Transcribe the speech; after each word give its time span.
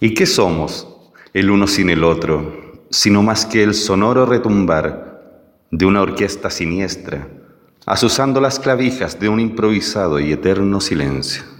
¿Y 0.00 0.14
qué 0.14 0.26
somos, 0.26 0.86
el 1.34 1.50
uno 1.50 1.66
sin 1.66 1.90
el 1.90 2.04
otro, 2.04 2.84
sino 2.88 3.20
más 3.24 3.44
que 3.44 3.64
el 3.64 3.74
sonoro 3.74 4.26
retumbar 4.26 5.42
de 5.72 5.86
una 5.86 6.02
orquesta 6.02 6.50
siniestra, 6.50 7.26
asusando 7.84 8.40
las 8.40 8.60
clavijas 8.60 9.18
de 9.18 9.28
un 9.28 9.40
improvisado 9.40 10.20
y 10.20 10.30
eterno 10.30 10.80
silencio? 10.80 11.57